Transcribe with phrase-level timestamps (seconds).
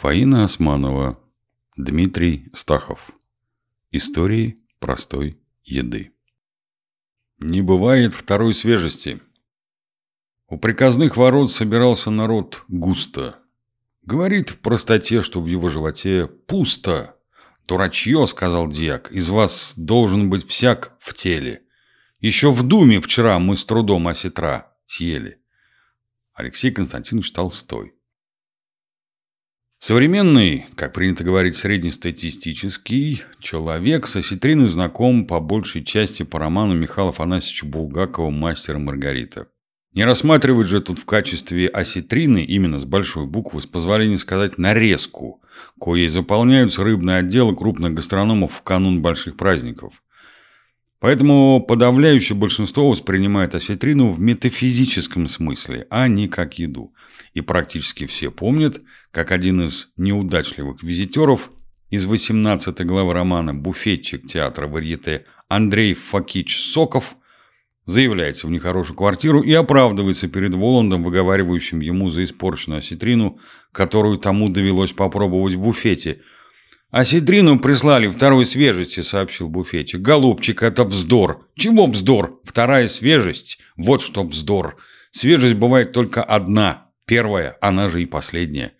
[0.00, 1.18] Фаина Османова,
[1.76, 3.10] Дмитрий Стахов.
[3.90, 6.12] Истории простой еды.
[7.40, 9.20] Не бывает второй свежести.
[10.46, 13.40] У приказных ворот собирался народ густо.
[14.02, 17.16] Говорит в простоте, что в его животе пусто.
[17.66, 21.62] «Дурачье»,— сказал дьяк,— «из вас должен быть всяк в теле.
[22.20, 25.42] Еще в думе вчера мы с трудом осетра съели».
[26.34, 27.97] Алексей Константинович Толстой.
[29.80, 37.10] Современный, как принято говорить, среднестатистический человек с осетриной знаком по большей части по роману Михаила
[37.10, 39.46] Афанасьевича Булгакова «Мастер и Маргарита».
[39.92, 45.42] Не рассматривать же тут в качестве осетрины, именно с большой буквы, с позволения сказать нарезку,
[45.80, 49.94] коей заполняются рыбные отделы крупных гастрономов в канун больших праздников.
[51.00, 56.92] Поэтому подавляющее большинство воспринимает осетрину в метафизическом смысле, а не как еду.
[57.34, 58.80] И практически все помнят,
[59.12, 61.50] как один из неудачливых визитеров
[61.90, 67.16] из 18 главы романа «Буфетчик театра варьете» Андрей Факич Соков
[67.84, 73.38] заявляется в нехорошую квартиру и оправдывается перед Воландом, выговаривающим ему за испорченную осетрину,
[73.70, 76.22] которую тому довелось попробовать в буфете–
[76.90, 80.00] «Осетрину прислали второй свежести»,— сообщил буфетчик.
[80.00, 81.46] «Голубчик, это вздор».
[81.54, 82.40] «Чего вздор?
[82.44, 83.58] Вторая свежесть.
[83.76, 84.78] Вот что вздор.
[85.10, 86.90] Свежесть бывает только одна.
[87.06, 88.72] Первая, она же и последняя.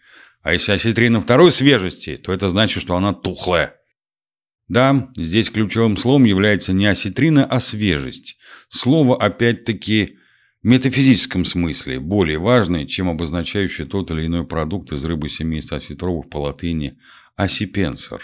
[0.42, 3.74] А если осетрина второй свежести, то это значит, что она тухлая».
[4.68, 8.36] Да, здесь ключевым словом является не осетрина, а свежесть.
[8.68, 10.18] Слово, опять-таки,
[10.62, 16.28] в метафизическом смысле более важное, чем обозначающее тот или иной продукт из рыбы семейства осетровых
[16.30, 16.98] по латыни
[17.38, 18.20] осипенсер.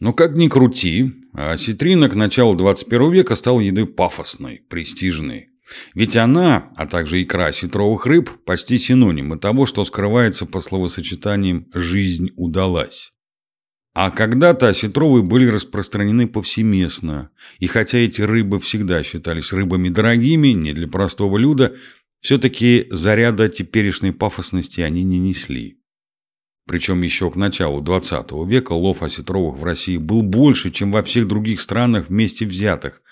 [0.00, 5.48] Но как ни крути, а осетрина к началу 21 века стала едой пафосной, престижной.
[5.94, 12.30] Ведь она, а также икра осетровых рыб, почти синонимы того, что скрывается по словосочетаниям «жизнь
[12.36, 13.12] удалась».
[13.94, 20.74] А когда-то осетровые были распространены повсеместно, и хотя эти рыбы всегда считались рыбами дорогими, не
[20.74, 21.74] для простого люда,
[22.20, 25.78] все-таки заряда теперешней пафосности они не несли.
[26.66, 31.28] Причем еще к началу 20 века лов осетровых в России был больше, чем во всех
[31.28, 33.02] других странах вместе взятых,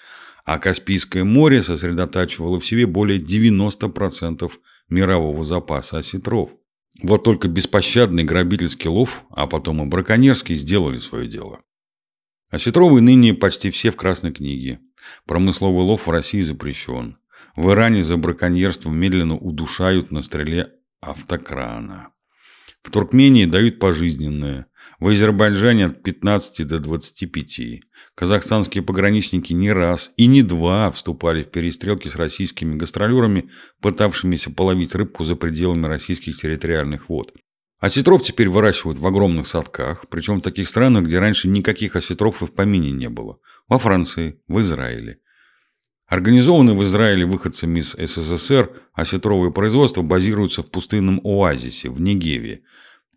[0.45, 4.51] а Каспийское море сосредотачивало в себе более 90%
[4.89, 6.51] мирового запаса осетров.
[7.03, 11.61] Вот только беспощадный грабительский лов, а потом и браконьерский сделали свое дело.
[12.51, 14.81] Осетровые ныне почти все в Красной книге.
[15.27, 17.19] Промысловый лов в России запрещен.
[17.57, 22.14] В Иране за браконьерство медленно удушают на стреле автокрана.
[22.85, 24.67] В Туркмении дают пожизненное.
[25.01, 27.81] В Азербайджане от 15 до 25.
[28.15, 33.49] Казахстанские пограничники не раз и не два вступали в перестрелки с российскими гастролерами,
[33.81, 37.33] пытавшимися половить рыбку за пределами российских территориальных вод.
[37.81, 42.47] Осетров теперь выращивают в огромных садках, причем в таких странах, где раньше никаких осетров и
[42.47, 43.39] в помине не было.
[43.67, 45.21] Во Франции, в Израиле.
[46.07, 52.63] Организованные в Израиле выходцами из СССР, осетровые производства базируются в пустынном оазисе, в Негеве.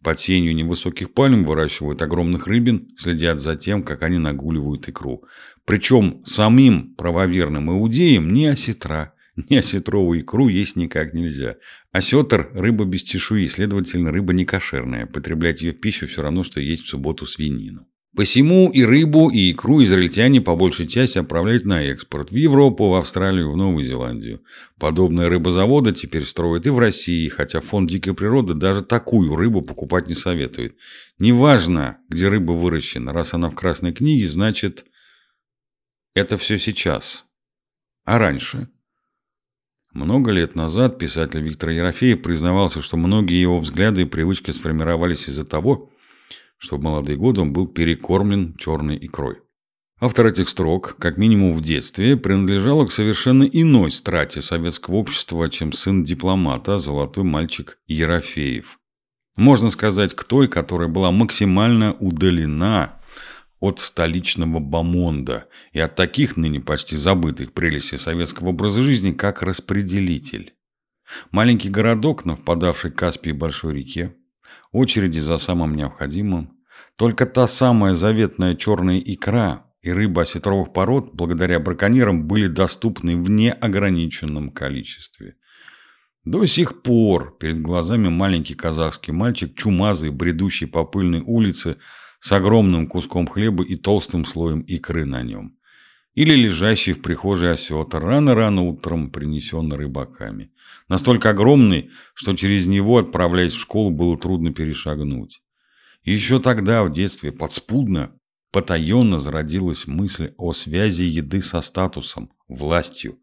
[0.01, 5.25] Под сенью невысоких пальм выращивают огромных рыбин, следят за тем, как они нагуливают икру.
[5.65, 9.13] Причем самим правоверным иудеям ни осетра,
[9.49, 11.57] ни осетровую икру есть никак нельзя.
[11.91, 15.07] Осетр– рыба без чешуи, следовательно, рыба не кошерная.
[15.07, 17.87] Потреблять ее в пищу все равно, что есть в субботу свинину.
[18.15, 22.95] Посему и рыбу, и икру израильтяне по большей части отправляют на экспорт в Европу, в
[22.95, 24.41] Австралию, в Новую Зеландию.
[24.79, 30.07] Подобные рыбозаводы теперь строят и в России, хотя фонд дикой природы даже такую рыбу покупать
[30.07, 30.75] не советует.
[31.19, 34.85] Неважно, где рыба выращена, раз она в Красной книге, значит,
[36.15, 37.25] это все сейчас.
[38.05, 38.69] А раньше?
[39.93, 45.43] Много лет назад писатель Виктор Ерофеев признавался, что многие его взгляды и привычки сформировались из-за
[45.43, 45.91] того,
[46.57, 49.37] что в молодые годы он был перекормлен черной икрой.
[49.99, 55.71] Автор этих строк, как минимум в детстве, принадлежал к совершенно иной страте советского общества, чем
[55.71, 58.77] сын дипломата, золотой мальчик Ерофеев.
[59.37, 63.01] Можно сказать, к той, которая была максимально удалена
[63.59, 70.53] от столичного бомонда и от таких ныне почти забытых прелестей советского образа жизни, как распределитель.
[71.31, 74.15] Маленький городок на впадавшей к Каспии большой реке,
[74.71, 76.57] очереди за самым необходимым.
[76.95, 83.29] Только та самая заветная черная икра и рыба осетровых пород, благодаря браконьерам, были доступны в
[83.29, 85.35] неограниченном количестве.
[86.25, 91.77] До сих пор перед глазами маленький казахский мальчик, чумазый, бредущий по пыльной улице,
[92.19, 95.56] с огромным куском хлеба и толстым слоем икры на нем.
[96.17, 100.51] Или лежащий в прихожей осетр, рано-рано утром принесенный рыбаками.
[100.89, 105.43] Настолько огромный, что через него, отправляясь в школу, было трудно перешагнуть.
[106.03, 108.15] Еще тогда, в детстве, подспудно,
[108.51, 113.19] потаенно зародилась мысль о связи еды со статусом, властью,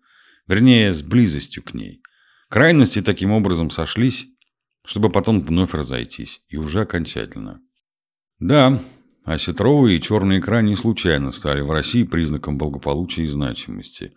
[0.46, 2.00] вернее, с близостью к ней.
[2.48, 4.26] Крайности таким образом сошлись,
[4.84, 7.60] чтобы потом вновь разойтись, и уже окончательно.
[8.38, 8.80] Да,
[9.24, 14.12] осетровые и черные икра не случайно стали в России признаком благополучия и значимости.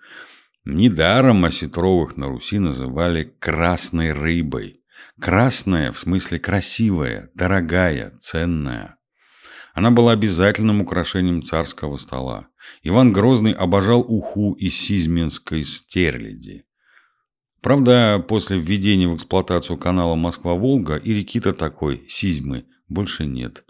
[0.65, 4.81] Недаром осетровых на Руси называли «красной рыбой».
[5.19, 8.98] Красная в смысле красивая, дорогая, ценная.
[9.74, 12.48] Она была обязательным украшением царского стола.
[12.83, 16.65] Иван Грозный обожал уху из сизменской стерляди.
[17.62, 23.67] Правда, после введения в эксплуатацию канала Москва-Волга и реки-то такой, Сизьмы, больше нет.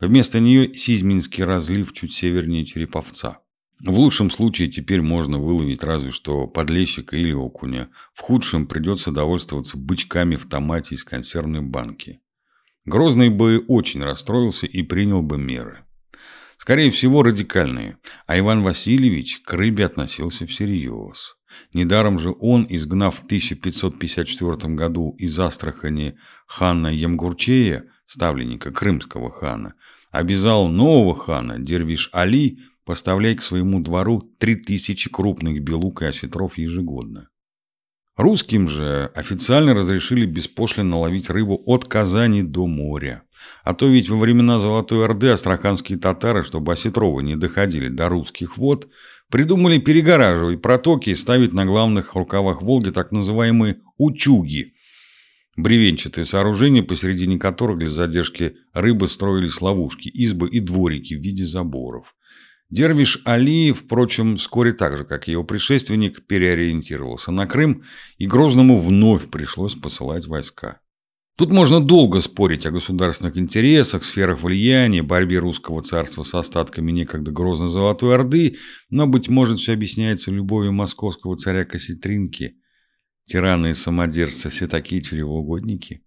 [0.00, 3.38] Вместо нее Сизьминский разлив чуть севернее Череповца.
[3.80, 7.90] В лучшем случае теперь можно выловить разве что подлещика или окуня.
[8.14, 12.20] В худшем придется довольствоваться бычками в томате из консервной банки.
[12.86, 15.84] Грозный бы очень расстроился и принял бы меры.
[16.56, 17.98] Скорее всего, радикальные.
[18.26, 21.36] А Иван Васильевич к рыбе относился всерьез.
[21.72, 26.16] Недаром же он, изгнав в 1554 году из Астрахани
[26.46, 29.74] хана Ямгурчея, ставленника крымского хана,
[30.10, 37.28] обязал нового хана, Дервиш Али, поставлять к своему двору 3000 крупных белук и осетров ежегодно.
[38.16, 43.22] Русским же официально разрешили беспошлино ловить рыбу от Казани до моря.
[43.62, 48.58] А то ведь во времена Золотой Орды астраханские татары, чтобы осетровы не доходили до русских
[48.58, 48.88] вод,
[49.30, 54.74] придумали перегораживать протоки и ставить на главных рукавах Волги так называемые «учуги»,
[55.62, 62.14] бревенчатые сооружения, посередине которых для задержки рыбы строились ловушки, избы и дворики в виде заборов.
[62.70, 67.82] Дервиш Али, впрочем, вскоре так же, как и его предшественник, переориентировался на Крым,
[68.18, 70.80] и Грозному вновь пришлось посылать войска.
[71.36, 77.32] Тут можно долго спорить о государственных интересах, сферах влияния, борьбе русского царства с остатками некогда
[77.32, 78.58] грозной Золотой Орды,
[78.90, 82.59] но, быть может, все объясняется любовью московского царя Касситринки.
[83.24, 86.02] Тираны и самодержцы все такие чревоугодники.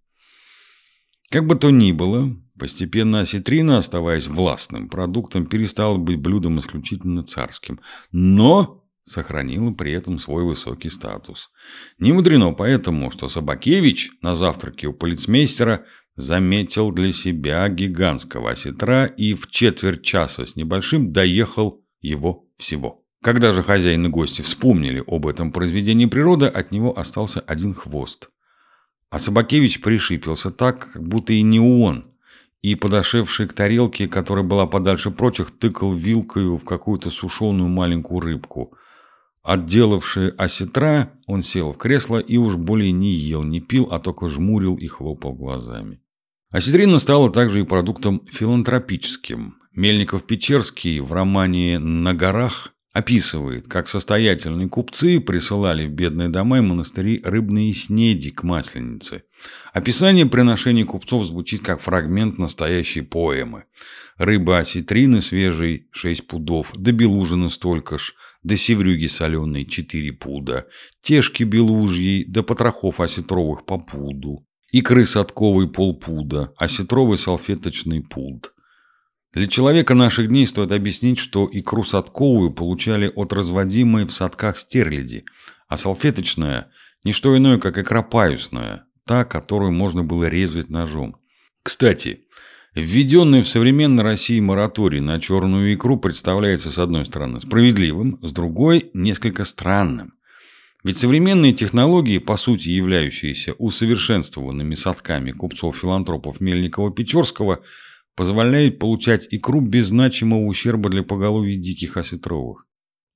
[1.30, 7.80] Как бы то ни было, постепенно осетрина, оставаясь властным продуктом, перестала быть блюдом исключительно царским.
[8.12, 11.50] Но сохранила при этом свой высокий статус.
[11.98, 15.84] Не мудрено поэтому, что Собакевич на завтраке у полицмейстера
[16.16, 23.03] заметил для себя гигантского осетра и в четверть часа с небольшим доехал его всего.
[23.24, 28.28] Когда же хозяин и гости вспомнили об этом произведении природы, от него остался один хвост.
[29.10, 32.04] А Собакевич пришипился так, как будто и не он,
[32.62, 38.76] и, подошедший к тарелке, которая была подальше прочих, тыкал вилкою в какую-то сушеную маленькую рыбку–
[39.44, 44.26] Отделавший осетра, он сел в кресло и уж более не ел, не пил, а только
[44.26, 46.00] жмурил и хлопал глазами.
[46.50, 49.56] Осетрина стала также и продуктом филантропическим.
[49.76, 57.20] Мельников-Печерский в романе «На горах» описывает, как состоятельные купцы присылали в бедные дома и монастыри
[57.24, 59.24] рыбные снеди к масленице.
[59.72, 63.64] Описание приношений купцов звучит как фрагмент настоящей поэмы.
[64.16, 68.14] Рыба осетрины свежей 6 пудов, да белужины столько ж,
[68.44, 70.66] да севрюги соленые 4 пуда,
[71.02, 78.53] тешки белужьи, да потрохов осетровых по пуду, икры садковой полпуда, осетровый салфеточный пуд.
[79.34, 85.24] Для человека наших дней стоит объяснить, что икру садковую получали от разводимой в садках стерляди,
[85.68, 86.70] а салфеточная–
[87.04, 91.16] не что иное, как икра паюсная, та, которую можно было резать ножом.
[91.62, 92.20] Кстати,
[92.74, 98.90] Введенный в современной России мораторий на черную икру представляется, с одной стороны, справедливым, с другой–
[98.94, 100.14] несколько странным.
[100.82, 107.60] Ведь современные технологии, по сути являющиеся усовершенствованными садками купцов-филантропов Мельникова-Печорского,
[108.16, 112.66] позволяют получать икру без значимого ущерба для поголовья диких осетровых.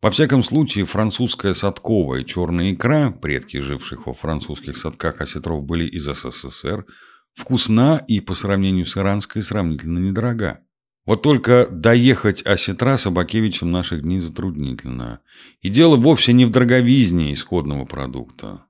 [0.00, 6.04] Во всяком случае, французская садковая черная икра, предки живших во французских садках осетров были из
[6.04, 6.86] СССР–
[7.38, 10.60] вкусна и по сравнению с иранской сравнительно недорога.
[11.06, 15.20] Вот только доехать осетра Собакевичем наших дней затруднительно.
[15.62, 18.66] И дело вовсе не в дороговизне исходного продукта.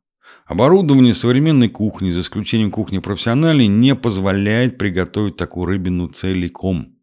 [0.49, 6.97] Оборудование современной кухни, за исключением кухни профессиональной, не позволяет приготовить такую рыбину целиком.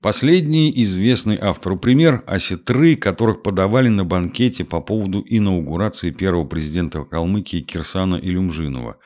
[0.00, 7.60] Последний известный автору пример– осетры, которых подавали на банкете по поводу инаугурации первого президента Калмыкии
[7.60, 8.96] Кирсана Илюмжинова.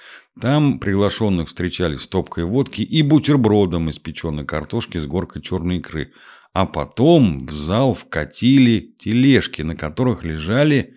[0.40, 6.12] Там приглашенных встречали стопкой водки и бутербродом из печеной картошки с горкой черной икры.
[6.52, 10.94] А потом в зал вкатили тележки, на которых лежали...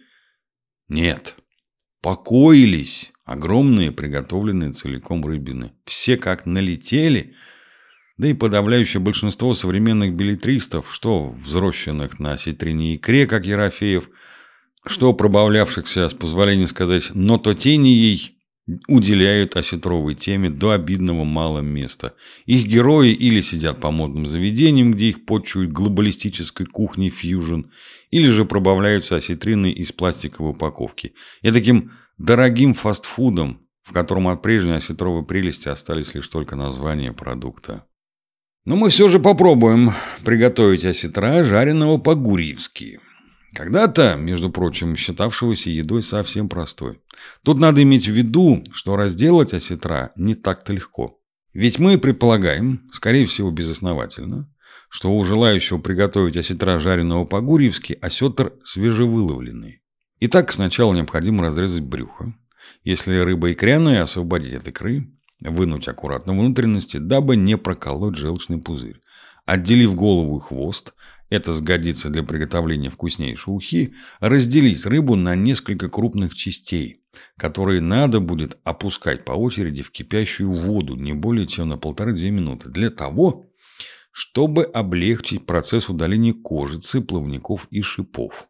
[0.87, 1.35] Нет,
[2.05, 5.71] покоились огромные приготовленные целиком рыбины.
[5.85, 7.33] Все как налетели–
[8.17, 14.09] Да и подавляющее большинство современных билетристов, что взросшенных на осетрине икре, как Ерофеев,
[14.85, 18.37] что пробавлявшихся, с позволения сказать, нототенией,
[18.87, 22.13] уделяют осетровой теме до обидного мало места.
[22.45, 27.65] Их герои или сидят по модным заведениям, где их почуют глобалистической кухней фьюжн,
[28.09, 31.13] или же пробавляются осетриной из пластиковой упаковки.
[31.41, 37.85] И таким дорогим фастфудом, в котором от прежней осетровой прелести остались лишь только названия продукта.
[38.65, 39.91] Но мы все же попробуем
[40.23, 42.99] приготовить осетра, жареного по-гурьевски.
[43.55, 46.99] Когда-то, между прочим, считавшегося едой совсем простой.
[47.41, 51.21] Тут надо иметь в виду, что разделать осетра не так-то легко.
[51.53, 54.53] Ведь мы предполагаем, скорее всего безосновательно,
[54.89, 59.81] что у желающего приготовить осетра жареного по-гурьевски осетр свежевыловленный.
[60.19, 62.35] Итак, сначала необходимо разрезать брюхо.
[62.83, 65.07] Если рыба икряная, освободить от икры,
[65.39, 68.99] вынуть аккуратно внутренности, дабы не проколоть желчный пузырь.
[69.45, 70.93] Отделив голову и хвост,
[71.35, 77.01] это сгодится для приготовления вкуснейшей ухи, разделить рыбу на несколько крупных частей,
[77.37, 82.69] которые надо будет опускать по очереди в кипящую воду не более чем на полторы-две минуты,
[82.69, 83.45] для того,
[84.11, 88.47] чтобы облегчить процесс удаления кожицы, плавников и шипов.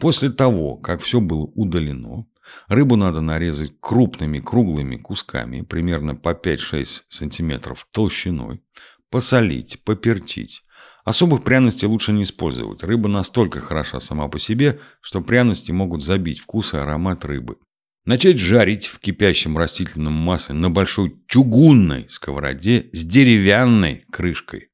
[0.00, 2.26] После того, как все было удалено,
[2.68, 8.62] рыбу надо нарезать крупными круглыми кусками, примерно по 5-6 см толщиной,
[9.10, 10.62] посолить, попертить,
[11.08, 12.84] Особых пряностей лучше не использовать.
[12.84, 17.56] Рыба настолько хороша сама по себе, что пряности могут забить вкус и аромат рыбы.
[18.04, 24.68] Начать жарить в кипящем растительном масле на большой чугунной сковороде с деревянной крышкой.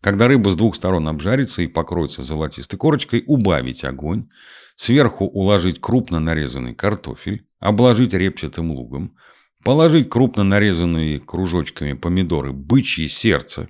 [0.00, 4.28] Когда рыба с двух сторон обжарится и покроется золотистой корочкой, убавить огонь,
[4.74, 9.14] сверху уложить крупно нарезанный картофель, обложить репчатым лугом,
[9.62, 13.68] положить крупно нарезанные кружочками помидоры бычье сердце,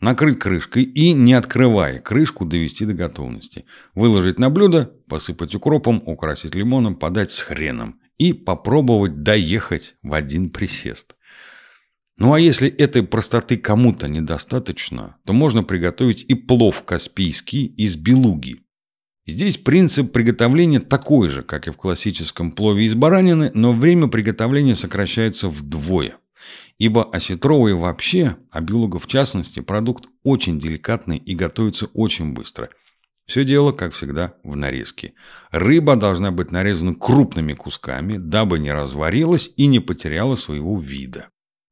[0.00, 3.64] Накрыть крышкой и, не открывая крышку, довести до готовности.
[3.94, 8.00] Выложить на блюдо, посыпать укропом, украсить лимоном, подать с хреном.
[8.16, 11.14] И попробовать доехать в один присест.
[12.16, 18.62] Ну а если этой простоты кому-то недостаточно, то можно приготовить и плов каспийский из белуги.
[19.26, 24.74] Здесь принцип приготовления такой же, как и в классическом плове из баранины, но время приготовления
[24.74, 26.16] сокращается вдвое–
[26.78, 32.70] ибо осетровый вообще, а белуга в частности, продукт очень деликатный и готовится очень быстро.
[33.26, 35.12] Все дело, как всегда, в нарезке.
[35.50, 41.28] Рыба должна быть нарезана крупными кусками, дабы не разварилась и не потеряла своего вида.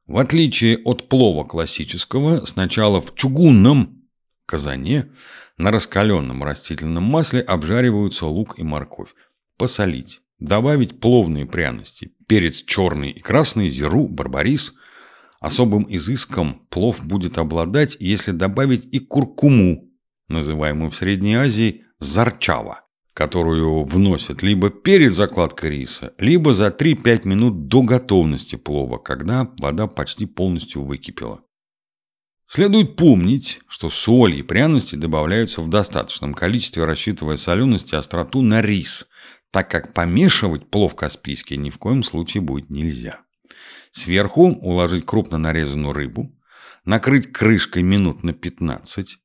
[0.06, 4.02] В отличие от плова классического, сначала в чугунном
[4.44, 5.10] казане
[5.56, 9.14] на раскаленном растительном масле обжариваются лук и морковь.
[9.56, 10.20] Посолить.
[10.38, 12.12] Добавить пловные пряности.
[12.28, 14.74] Перец черный и красный, зиру, барбарис–
[15.40, 19.90] Особым изыском плов будет обладать, если добавить и куркуму,
[20.28, 27.68] называемую в Средней Азии зарчава, которую вносят либо перед закладкой риса, либо за 3-5 минут
[27.68, 31.42] до готовности плова, когда вода почти полностью выкипела.
[32.48, 38.62] Следует помнить, что соль и пряности добавляются в достаточном количестве, рассчитывая соленость и остроту на
[38.62, 39.06] рис,
[39.50, 43.25] так как помешивать плов каспийский ни в коем случае будет нельзя.
[43.92, 46.36] Сверху уложить крупно нарезанную рыбу,
[46.84, 49.18] накрыть крышкой минут на 15.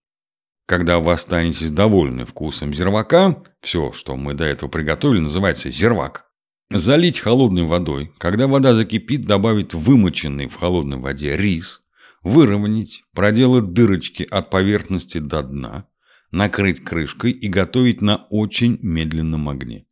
[0.66, 6.32] Когда вы останетесь довольны вкусом зервака, все, что мы до этого приготовили, называется зервак.
[6.70, 8.14] Залить холодной водой.
[8.18, 11.82] Когда вода закипит, добавить вымоченный в холодной воде рис.
[12.24, 15.88] Выровнять, проделать дырочки от поверхности до дна.
[16.32, 19.86] Накрыть крышкой и готовить на очень медленном огне.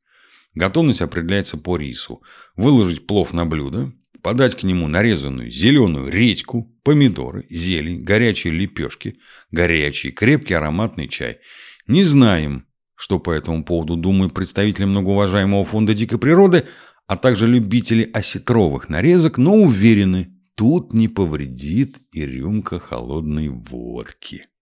[0.54, 2.22] Готовность определяется по рису.
[2.56, 3.92] Выложить плов на блюдо,
[4.22, 9.18] подать к нему нарезанную зеленую редьку, помидоры, зелень, горячие лепешки,
[9.52, 11.40] горячий, крепкий ароматный чай.
[11.88, 16.66] Не знаем, что по этому поводу думают представители многоуважаемого фонда дикой природы,
[17.08, 24.49] а также любители осетровых нарезок, но уверены, тут не повредит и рюмка холодной водки.